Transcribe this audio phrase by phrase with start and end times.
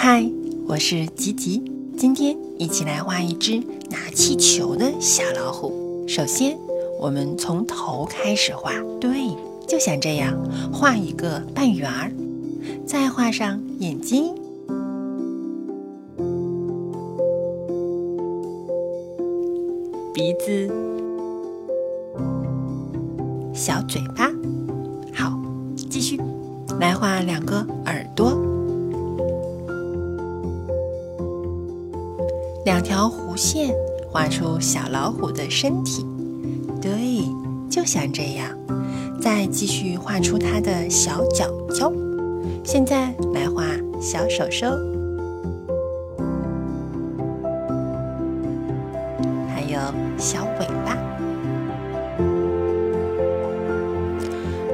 [0.00, 0.24] 嗨，
[0.68, 1.60] 我是吉吉，
[1.96, 3.58] 今天一起来画一只
[3.90, 6.04] 拿气球的小老虎。
[6.06, 6.56] 首先，
[7.00, 9.10] 我们从头开始画，对，
[9.66, 10.38] 就像这样，
[10.72, 12.12] 画一个半圆儿，
[12.86, 14.32] 再画上眼睛、
[20.14, 20.72] 鼻子、
[23.52, 24.30] 小嘴巴。
[25.12, 25.36] 好，
[25.90, 26.20] 继续
[26.78, 27.66] 来画两个
[32.68, 33.74] 两条弧线
[34.10, 36.04] 画出小老虎的身体，
[36.82, 37.24] 对，
[37.70, 38.46] 就像这样。
[39.18, 41.90] 再继续画出它的小脚脚。
[42.62, 43.64] 现在来画
[44.02, 44.66] 小手手，
[49.48, 49.80] 还有
[50.18, 50.94] 小尾巴。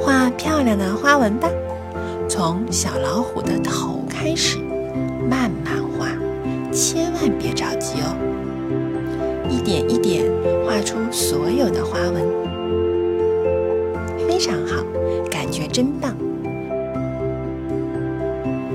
[0.00, 1.48] 画漂亮的花纹吧，
[2.28, 4.58] 从小老虎的头开始，
[5.30, 6.08] 慢慢画。
[6.72, 7.83] 千万别着急，
[9.64, 10.30] 点一点
[10.66, 12.22] 画出所有的花纹，
[14.28, 14.84] 非常好，
[15.30, 16.14] 感觉真棒。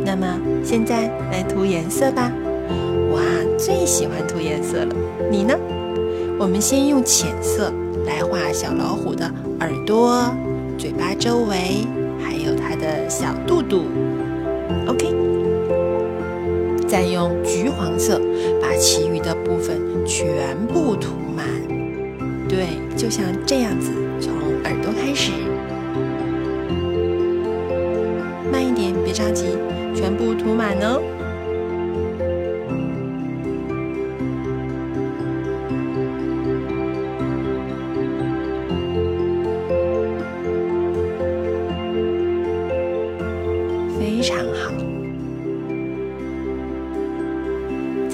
[0.04, 2.32] 那么现在来涂颜色吧。
[3.12, 3.22] 哇，
[3.58, 4.96] 最喜欢涂颜色了，
[5.30, 5.54] 你呢？
[6.40, 7.72] 我们先用浅色
[8.06, 9.30] 来画小老虎的
[9.60, 10.34] 耳朵、
[10.78, 11.86] 嘴巴周围，
[12.20, 13.84] 还有它的小肚肚。
[16.90, 18.20] 再用橘黄色
[18.60, 21.46] 把其余的部分全部涂满，
[22.48, 22.66] 对，
[22.98, 25.32] 就像这样子，从耳朵开始，
[28.52, 29.46] 慢一点，别着急，
[29.94, 31.00] 全部涂满哦，
[44.00, 44.74] 非常好。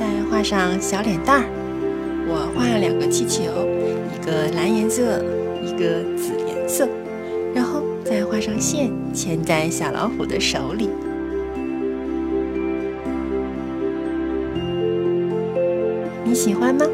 [0.05, 1.45] 再画上小脸蛋儿，
[2.27, 3.41] 我画了两个气球，
[4.13, 5.01] 一个蓝颜色，
[5.63, 6.87] 一个紫颜色，
[7.55, 10.91] 然后再画上线，牵在小老虎的手里。
[16.23, 16.85] 你喜欢吗？